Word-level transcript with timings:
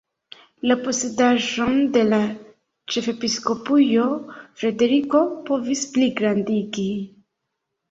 La 0.69 0.75
posedaĵon 0.85 1.77
de 1.97 2.03
la 2.13 2.19
ĉefepiskopujo 2.95 4.07
Frederiko 4.63 5.23
povis 5.53 5.87
pligrandigi. 5.95 6.91